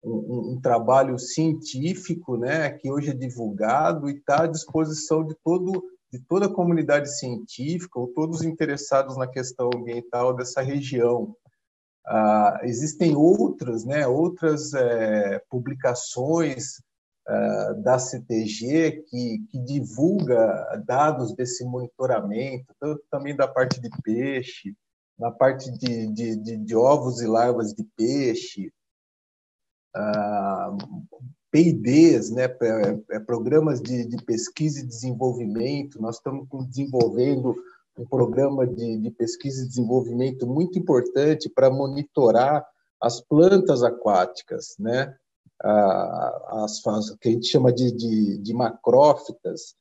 um, 0.08 0.54
um, 0.54 0.62
trabalho 0.62 1.18
científico, 1.20 2.38
né, 2.38 2.70
que 2.70 2.90
hoje 2.90 3.10
é 3.10 3.14
divulgado 3.14 4.10
e 4.10 4.14
está 4.14 4.44
à 4.44 4.48
disposição 4.48 5.26
de 5.26 5.36
todo 5.44 5.84
de 6.10 6.20
toda 6.20 6.46
a 6.46 6.54
comunidade 6.54 7.18
científica 7.18 8.00
ou 8.00 8.08
todos 8.08 8.42
interessados 8.42 9.18
na 9.18 9.28
questão 9.28 9.70
ambiental 9.76 10.34
dessa 10.34 10.62
região. 10.62 11.36
Ah, 12.06 12.62
existem 12.64 13.14
outras, 13.14 13.84
né, 13.84 14.08
outras 14.08 14.74
é, 14.74 15.42
publicações 15.50 16.82
ah, 17.28 17.74
da 17.84 18.00
CTG 18.00 19.04
que, 19.10 19.40
que 19.52 19.60
divulga 19.60 20.82
dados 20.86 21.36
desse 21.36 21.66
monitoramento, 21.66 22.74
tanto 22.80 23.04
também 23.12 23.36
da 23.36 23.48
parte 23.48 23.82
de 23.82 23.90
peixe, 24.02 24.74
na 25.20 25.30
parte 25.30 25.70
de, 25.78 26.08
de, 26.14 26.36
de, 26.38 26.58
de 26.58 26.76
ovos 26.76 27.22
e 27.22 27.28
larvas 27.28 27.74
de 27.74 27.84
peixe, 27.98 28.72
PIDs, 31.52 32.30
né, 32.32 32.44
é, 33.12 33.20
programas 33.20 33.82
de, 33.82 34.06
de, 34.06 34.18
pesquisa 34.24 34.80
e 34.80 34.86
desenvolvimento. 34.88 36.02
Nós 36.02 36.18
estamos 36.18 36.48
desenvolvendo 36.68 37.56
um 37.98 38.06
programa 38.06 38.68
de, 38.68 38.98
de 38.98 39.12
pesquisa 39.12 39.64
e 39.64 39.68
desenvolvimento 39.68 40.46
muito 40.46 40.78
importante 40.78 41.50
para 41.50 41.70
monitorar 41.70 42.66
as 43.02 43.22
plantas 43.22 43.84
aquáticas, 43.84 44.76
né, 44.80 45.16
as, 45.62 46.86
as, 46.86 47.10
que 47.20 47.30
a 47.30 47.32
gente 47.32 47.48
chama 47.48 47.72
de, 47.72 47.92
de, 47.92 48.38
de 48.38 48.54
macrófitas, 48.54 49.76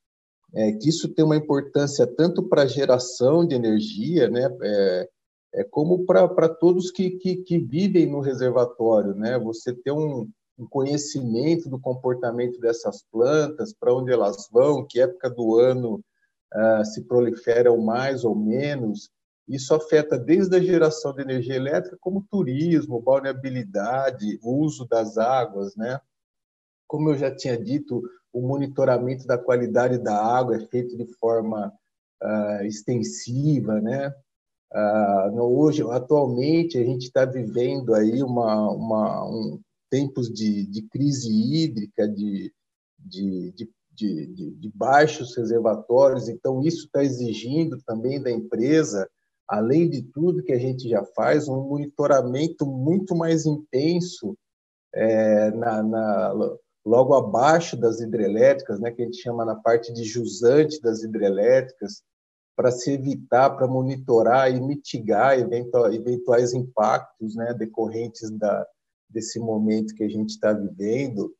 é, 0.54 0.72
que 0.72 0.88
isso 0.88 1.08
tem 1.08 1.24
uma 1.24 1.36
importância 1.36 2.06
tanto 2.06 2.42
para 2.42 2.62
a 2.62 2.66
geração 2.66 3.46
de 3.46 3.54
energia, 3.54 4.28
né, 4.28 4.48
é, 4.62 5.08
é 5.56 5.64
como 5.64 6.04
para 6.04 6.48
todos 6.50 6.90
que, 6.90 7.12
que, 7.12 7.38
que, 7.38 7.58
vivem 7.58 8.04
no 8.04 8.20
reservatório, 8.20 9.14
né? 9.14 9.38
Você 9.38 9.72
ter 9.72 9.90
um, 9.90 10.28
um 10.58 10.66
conhecimento 10.66 11.70
do 11.70 11.80
comportamento 11.80 12.60
dessas 12.60 13.02
plantas, 13.10 13.72
para 13.72 13.94
onde 13.94 14.12
elas 14.12 14.48
vão, 14.52 14.86
que 14.86 15.00
época 15.00 15.30
do 15.30 15.58
ano 15.58 16.04
uh, 16.54 16.84
se 16.84 17.04
proliferam 17.04 17.78
mais 17.78 18.22
ou 18.22 18.34
menos. 18.34 19.10
Isso 19.48 19.74
afeta 19.74 20.18
desde 20.18 20.54
a 20.56 20.60
geração 20.60 21.14
de 21.14 21.22
energia 21.22 21.56
elétrica, 21.56 21.96
como 22.00 22.26
turismo, 22.30 23.00
balneabilidade, 23.00 24.38
uso 24.42 24.86
das 24.86 25.16
águas, 25.16 25.74
né? 25.74 25.98
Como 26.86 27.08
eu 27.08 27.16
já 27.16 27.34
tinha 27.34 27.56
dito, 27.56 28.02
o 28.30 28.42
monitoramento 28.42 29.26
da 29.26 29.38
qualidade 29.38 29.96
da 29.96 30.22
água 30.22 30.56
é 30.56 30.60
feito 30.66 30.98
de 30.98 31.06
forma 31.14 31.72
uh, 32.22 32.62
extensiva, 32.64 33.80
né? 33.80 34.14
Uh, 34.72 35.40
hoje, 35.40 35.82
atualmente, 35.90 36.76
a 36.76 36.84
gente 36.84 37.04
está 37.06 37.24
vivendo 37.24 37.94
aí 37.94 38.22
uma, 38.22 38.70
uma 38.72 39.24
um, 39.24 39.60
tempos 39.90 40.28
de, 40.32 40.66
de 40.66 40.82
crise 40.88 41.30
hídrica, 41.30 42.08
de, 42.08 42.52
de, 42.98 43.52
de, 43.52 44.26
de, 44.26 44.50
de 44.50 44.72
baixos 44.74 45.36
reservatórios, 45.36 46.28
então 46.28 46.62
isso 46.62 46.86
está 46.86 47.02
exigindo 47.02 47.80
também 47.86 48.20
da 48.20 48.30
empresa, 48.30 49.08
além 49.48 49.88
de 49.88 50.02
tudo 50.02 50.42
que 50.42 50.52
a 50.52 50.58
gente 50.58 50.88
já 50.88 51.04
faz, 51.14 51.48
um 51.48 51.68
monitoramento 51.68 52.66
muito 52.66 53.14
mais 53.14 53.46
intenso 53.46 54.36
é, 54.92 55.50
na, 55.52 55.82
na, 55.82 56.56
logo 56.84 57.14
abaixo 57.14 57.76
das 57.76 58.00
hidrelétricas, 58.00 58.80
né, 58.80 58.90
que 58.90 59.02
a 59.02 59.04
gente 59.04 59.20
chama 59.20 59.44
na 59.44 59.54
parte 59.54 59.92
de 59.92 60.04
jusante 60.04 60.80
das 60.80 61.02
hidrelétricas, 61.02 62.02
para 62.56 62.70
se 62.70 62.90
evitar, 62.92 63.50
para 63.50 63.68
monitorar 63.68 64.50
e 64.50 64.58
mitigar 64.58 65.38
eventuais 65.38 66.54
impactos 66.54 67.36
né, 67.36 67.52
decorrentes 67.52 68.30
da, 68.30 68.66
desse 69.08 69.38
momento 69.38 69.94
que 69.94 70.02
a 70.02 70.08
gente 70.08 70.30
está 70.30 70.54
vivendo. 70.54 71.34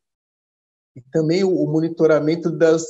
E 0.94 1.00
também 1.00 1.42
o, 1.42 1.66
monitoramento 1.66 2.50
das, 2.50 2.84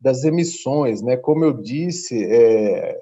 das 0.00 0.22
emissões. 0.22 1.02
Né? 1.02 1.16
Como 1.16 1.44
eu 1.44 1.52
disse, 1.52 2.24
é, 2.24 2.98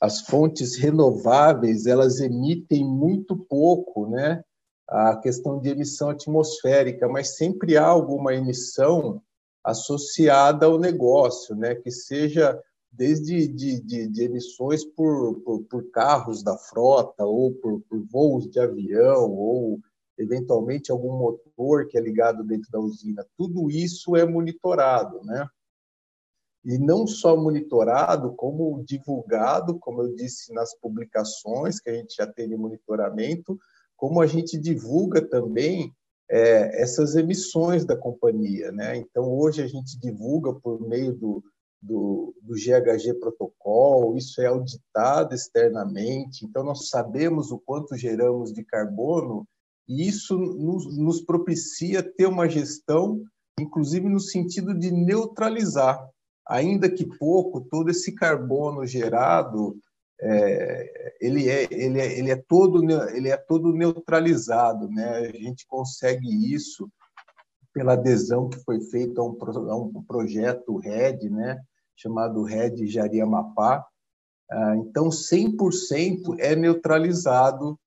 as 0.00 0.20
fontes 0.20 0.76
renováveis 0.76 1.86
elas 1.86 2.20
emitem 2.20 2.84
muito 2.84 3.36
pouco, 3.36 4.08
né? 4.08 4.42
A 4.88 5.16
questão 5.16 5.60
de 5.60 5.68
emissão 5.68 6.08
atmosférica, 6.08 7.06
mas 7.08 7.36
sempre 7.36 7.76
há 7.76 7.84
alguma 7.84 8.32
emissão 8.32 9.20
associada 9.62 10.64
ao 10.64 10.78
negócio, 10.78 11.54
né? 11.54 11.74
Que 11.74 11.90
seja 11.90 12.58
desde 12.90 13.46
de, 13.46 13.80
de, 13.80 14.08
de 14.08 14.22
emissões 14.22 14.84
por, 14.84 15.40
por, 15.40 15.62
por, 15.64 15.90
carros 15.90 16.42
da 16.42 16.56
frota 16.56 17.24
ou 17.24 17.52
por, 17.54 17.80
por 17.82 18.02
voos 18.06 18.48
de 18.48 18.58
avião 18.58 19.30
ou 19.30 19.80
eventualmente 20.18 20.90
algum 20.90 21.16
motor 21.16 21.86
que 21.86 21.96
é 21.96 22.00
ligado 22.00 22.42
dentro 22.42 22.70
da 22.70 22.80
usina. 22.80 23.24
Tudo 23.36 23.70
isso 23.70 24.16
é 24.16 24.26
monitorado, 24.26 25.22
né? 25.24 25.48
e 26.64 26.78
não 26.78 27.06
só 27.06 27.36
monitorado, 27.36 28.34
como 28.34 28.84
divulgado, 28.84 29.78
como 29.78 30.02
eu 30.02 30.14
disse 30.14 30.52
nas 30.52 30.74
publicações 30.78 31.80
que 31.80 31.88
a 31.88 31.94
gente 31.94 32.14
já 32.14 32.26
tem 32.26 32.48
de 32.48 32.56
monitoramento, 32.56 33.58
como 33.96 34.20
a 34.20 34.26
gente 34.26 34.58
divulga 34.58 35.22
também 35.22 35.92
é, 36.30 36.82
essas 36.82 37.16
emissões 37.16 37.86
da 37.86 37.96
companhia. 37.96 38.70
Né? 38.70 38.96
Então, 38.96 39.32
hoje 39.32 39.62
a 39.62 39.66
gente 39.66 39.98
divulga 39.98 40.52
por 40.52 40.86
meio 40.86 41.14
do, 41.14 41.42
do, 41.80 42.34
do 42.42 42.54
GHG 42.54 43.14
Protocol, 43.20 44.16
isso 44.16 44.40
é 44.40 44.46
auditado 44.46 45.34
externamente, 45.34 46.44
então 46.44 46.64
nós 46.64 46.88
sabemos 46.88 47.50
o 47.50 47.58
quanto 47.58 47.96
geramos 47.96 48.52
de 48.52 48.64
carbono 48.64 49.46
e 49.88 50.06
isso 50.06 50.36
nos, 50.36 50.96
nos 50.98 51.20
propicia 51.20 52.02
ter 52.02 52.26
uma 52.26 52.48
gestão, 52.48 53.22
inclusive 53.58 54.08
no 54.08 54.20
sentido 54.20 54.74
de 54.74 54.90
neutralizar 54.90 56.08
ainda 56.48 56.90
que 56.90 57.04
pouco, 57.04 57.60
todo 57.60 57.90
esse 57.90 58.12
carbono 58.14 58.86
gerado 58.86 59.78
é, 60.20 61.14
ele, 61.20 61.48
é, 61.48 61.68
ele, 61.70 62.00
é, 62.00 62.18
ele, 62.18 62.30
é 62.30 62.36
todo, 62.36 62.82
ele 63.14 63.28
é 63.28 63.36
todo 63.36 63.72
neutralizado. 63.72 64.88
Né? 64.88 65.04
A 65.18 65.32
gente 65.32 65.66
consegue 65.66 66.26
isso 66.52 66.90
pela 67.78 67.92
adesão 67.92 68.48
que 68.48 68.58
foi 68.64 68.80
feita 68.80 69.20
a 69.20 69.24
um, 69.24 69.38
a 69.70 69.76
um 69.76 70.02
projeto 70.02 70.78
RED, 70.78 71.30
né? 71.30 71.60
chamado 71.94 72.42
RED 72.42 72.88
Jariamapá. 72.88 73.84
Ah, 74.50 74.76
então, 74.78 75.10
100% 75.10 76.36
é 76.40 76.56
neutralizado 76.56 77.78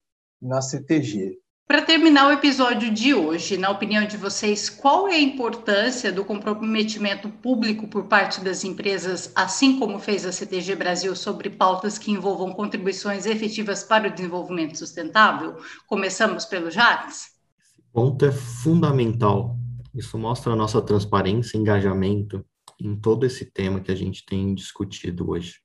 na 0.41 0.61
CTG. 0.61 1.37
Para 1.67 1.81
terminar 1.81 2.27
o 2.27 2.31
episódio 2.31 2.89
de 2.89 3.13
hoje, 3.13 3.57
na 3.57 3.69
opinião 3.69 4.05
de 4.05 4.15
vocês, 4.15 4.69
qual 4.69 5.09
é 5.09 5.15
a 5.15 5.21
importância 5.21 6.11
do 6.11 6.23
comprometimento 6.23 7.29
público 7.29 7.85
por 7.87 8.05
parte 8.05 8.41
das 8.41 8.63
empresas, 8.63 9.29
assim 9.35 9.77
como 9.77 9.99
fez 9.99 10.25
a 10.25 10.31
CTG 10.31 10.75
Brasil, 10.75 11.15
sobre 11.17 11.49
pautas 11.49 11.97
que 11.97 12.11
envolvam 12.11 12.53
contribuições 12.53 13.25
efetivas 13.25 13.83
para 13.83 14.07
o 14.07 14.11
desenvolvimento 14.11 14.77
sustentável? 14.77 15.57
Começamos 15.87 16.45
pelo 16.45 16.71
Jacques? 16.71 17.31
Esse 17.59 17.81
ponto 17.91 18.25
é 18.25 18.31
fundamental. 18.31 19.60
Isso 19.93 20.17
mostra 20.17 20.53
a 20.53 20.55
nossa 20.55 20.81
transparência 20.81 21.57
e 21.57 21.59
engajamento 21.59 22.45
em 22.79 22.95
todo 22.95 23.25
esse 23.25 23.45
tema 23.51 23.81
que 23.81 23.91
a 23.91 23.95
gente 23.95 24.25
tem 24.25 24.53
discutido 24.55 25.29
hoje. 25.29 25.59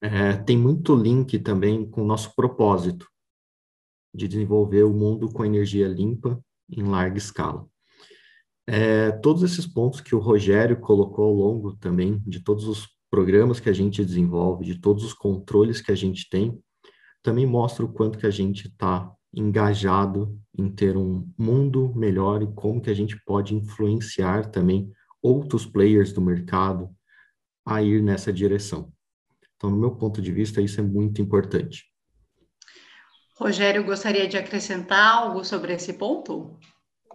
É, 0.00 0.36
tem 0.36 0.58
muito 0.58 0.96
link 0.96 1.38
também 1.38 1.88
com 1.88 2.02
o 2.02 2.06
nosso 2.06 2.34
propósito 2.34 3.06
de 4.14 4.26
desenvolver 4.26 4.82
o 4.82 4.92
mundo 4.92 5.32
com 5.32 5.44
energia 5.44 5.88
limpa 5.88 6.42
em 6.68 6.82
larga 6.82 7.16
escala. 7.16 7.66
É, 8.66 9.10
todos 9.10 9.42
esses 9.42 9.66
pontos 9.66 10.00
que 10.00 10.14
o 10.14 10.18
Rogério 10.18 10.78
colocou 10.80 11.24
ao 11.24 11.34
longo 11.34 11.76
também 11.76 12.22
de 12.26 12.40
todos 12.40 12.66
os 12.66 12.88
programas 13.10 13.60
que 13.60 13.68
a 13.68 13.72
gente 13.72 14.04
desenvolve, 14.04 14.64
de 14.64 14.80
todos 14.80 15.04
os 15.04 15.12
controles 15.12 15.80
que 15.80 15.92
a 15.92 15.94
gente 15.94 16.28
tem, 16.28 16.58
também 17.22 17.46
mostra 17.46 17.84
o 17.84 17.92
quanto 17.92 18.18
que 18.18 18.26
a 18.26 18.30
gente 18.30 18.68
está 18.68 19.10
engajado 19.34 20.38
em 20.56 20.70
ter 20.70 20.96
um 20.96 21.28
mundo 21.38 21.92
melhor 21.94 22.42
e 22.42 22.52
como 22.54 22.80
que 22.80 22.90
a 22.90 22.94
gente 22.94 23.16
pode 23.24 23.54
influenciar 23.54 24.50
também 24.50 24.92
outros 25.22 25.64
players 25.64 26.12
do 26.12 26.20
mercado 26.20 26.90
a 27.64 27.82
ir 27.82 28.02
nessa 28.02 28.32
direção. 28.32 28.92
Então, 29.56 29.70
no 29.70 29.76
meu 29.76 29.92
ponto 29.92 30.20
de 30.20 30.32
vista, 30.32 30.60
isso 30.60 30.80
é 30.80 30.82
muito 30.82 31.22
importante. 31.22 31.84
Rogério, 33.38 33.84
gostaria 33.84 34.28
de 34.28 34.36
acrescentar 34.36 35.22
algo 35.22 35.44
sobre 35.44 35.72
esse 35.72 35.92
ponto? 35.94 36.58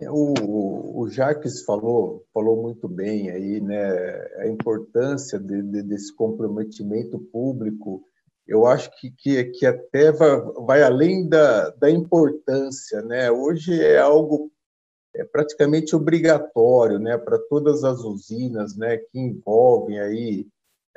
É, 0.02 0.10
o, 0.10 1.02
o 1.02 1.10
Jacques 1.10 1.64
falou, 1.64 2.26
falou 2.34 2.62
muito 2.62 2.88
bem 2.88 3.30
aí, 3.30 3.60
né, 3.60 3.82
a 4.40 4.48
importância 4.48 5.40
de, 5.40 5.62
de, 5.62 5.84
desse 5.84 6.16
comprometimento 6.16 7.20
público. 7.32 8.04
Eu 8.48 8.66
acho 8.66 8.90
que, 9.00 9.12
que, 9.12 9.44
que 9.46 9.66
até 9.66 10.12
vai, 10.12 10.42
vai 10.66 10.84
além 10.84 11.28
da, 11.28 11.70
da 11.72 11.90
importância, 11.90 13.02
né? 13.02 13.30
Hoje 13.30 13.82
é 13.84 13.98
algo 13.98 14.52
é 15.16 15.24
praticamente 15.24 15.96
obrigatório, 15.96 17.00
né, 17.00 17.18
para 17.18 17.40
todas 17.50 17.84
as 17.84 18.02
usinas, 18.02 18.78
né, 18.78 18.98
que 18.98 19.20
envolvem 19.20 20.00
aí 20.00 20.48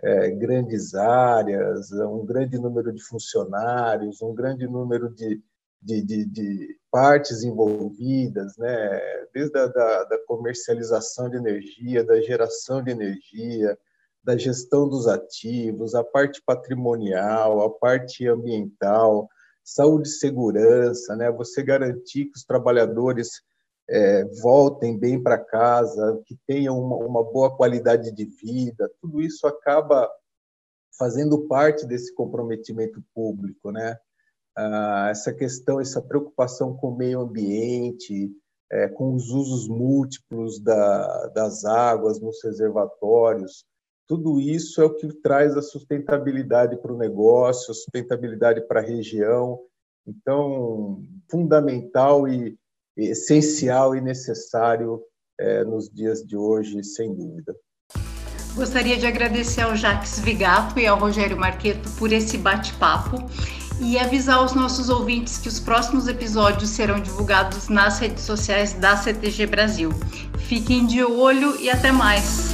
é, 0.03 0.31
grandes 0.31 0.95
áreas, 0.95 1.91
um 1.93 2.25
grande 2.25 2.59
número 2.59 2.93
de 2.93 3.03
funcionários, 3.03 4.21
um 4.23 4.35
grande 4.35 4.67
número 4.67 5.09
de, 5.11 5.43
de, 5.81 6.03
de, 6.03 6.25
de 6.25 6.79
partes 6.91 7.43
envolvidas, 7.43 8.57
né? 8.57 9.01
desde 9.33 9.59
a 9.59 9.67
da, 9.67 10.05
da 10.05 10.19
comercialização 10.27 11.29
de 11.29 11.37
energia, 11.37 12.05
da 12.05 12.21
geração 12.21 12.83
de 12.83 12.91
energia, 12.91 13.79
da 14.23 14.37
gestão 14.37 14.89
dos 14.89 15.07
ativos, 15.07 15.95
a 15.95 16.05
parte 16.05 16.43
patrimonial, 16.45 17.63
a 17.63 17.71
parte 17.71 18.27
ambiental, 18.27 19.29
saúde 19.65 20.09
e 20.09 20.13
segurança, 20.13 21.17
né? 21.17 21.31
Você 21.31 21.63
garantir 21.63 22.27
que 22.27 22.37
os 22.37 22.45
trabalhadores 22.45 23.43
é, 23.89 24.25
voltem 24.43 24.99
bem 24.99 25.23
para 25.23 25.39
casa, 25.39 26.21
que 26.27 26.39
tenham 26.47 26.79
uma, 26.79 26.97
uma, 26.97 27.25
boa 27.25 27.55
qualidade 27.57 28.13
de 28.13 28.25
vida, 28.25 28.91
tudo 29.01 29.21
isso 29.21 29.47
acaba 29.47 30.09
fazendo 30.97 31.47
parte 31.49 31.87
desse 31.87 32.15
comprometimento 32.15 33.03
público, 33.15 33.71
né? 33.73 33.97
Ah, 34.57 35.09
essa 35.11 35.33
questão, 35.33 35.81
essa 35.81 36.03
preocupação 36.03 36.77
com 36.77 36.89
o 36.89 36.97
meio 36.97 37.21
ambiente, 37.21 38.31
é, 38.71 38.89
com 38.89 39.15
os 39.15 39.31
usos 39.31 39.67
múltiplos 39.67 40.61
da, 40.61 41.27
das 41.29 41.65
águas 41.65 42.21
nos 42.21 42.43
reservatórios, 42.45 43.65
tudo 44.11 44.41
isso 44.41 44.83
é 44.83 44.85
o 44.85 44.93
que 44.93 45.07
traz 45.23 45.57
a 45.57 45.63
sustentabilidade 45.63 46.77
para 46.83 46.93
o 46.93 46.99
negócio, 46.99 47.71
a 47.71 47.75
sustentabilidade 47.75 48.61
para 48.67 48.81
a 48.81 48.83
região. 48.83 49.61
Então, 50.05 51.05
fundamental 51.31 52.27
e 52.27 52.59
essencial 52.97 53.95
e 53.95 54.01
necessário 54.01 55.01
é, 55.39 55.63
nos 55.63 55.89
dias 55.89 56.27
de 56.27 56.37
hoje, 56.37 56.83
sem 56.83 57.15
dúvida. 57.15 57.55
Gostaria 58.57 58.97
de 58.97 59.07
agradecer 59.07 59.61
ao 59.61 59.77
Jacques 59.77 60.19
Vigato 60.19 60.81
e 60.81 60.89
ao 60.89 60.99
Rogério 60.99 61.37
Marqueto 61.37 61.89
por 61.97 62.13
esse 62.13 62.37
bate-papo 62.37 63.17
e 63.81 63.97
avisar 63.97 64.45
os 64.45 64.55
nossos 64.55 64.89
ouvintes 64.89 65.39
que 65.39 65.47
os 65.47 65.61
próximos 65.61 66.09
episódios 66.09 66.71
serão 66.71 67.01
divulgados 67.01 67.69
nas 67.69 68.01
redes 68.01 68.25
sociais 68.25 68.73
da 68.73 68.97
CTG 68.97 69.47
Brasil. 69.47 69.91
Fiquem 70.37 70.85
de 70.85 71.05
olho 71.05 71.55
e 71.61 71.71
até 71.71 71.93
mais! 71.93 72.50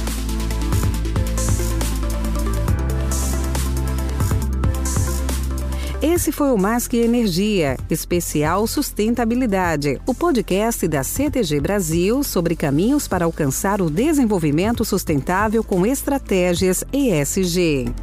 Esse 6.09 6.31
foi 6.31 6.51
o 6.51 6.57
que 6.87 6.95
Energia, 7.01 7.75
especial 7.89 8.65
Sustentabilidade, 8.65 9.99
o 10.05 10.15
podcast 10.15 10.87
da 10.87 11.03
CTG 11.03 11.59
Brasil 11.59 12.23
sobre 12.23 12.55
caminhos 12.55 13.09
para 13.09 13.25
alcançar 13.25 13.81
o 13.81 13.89
desenvolvimento 13.89 14.85
sustentável 14.85 15.61
com 15.65 15.85
estratégias 15.85 16.81
ESG. 16.93 17.93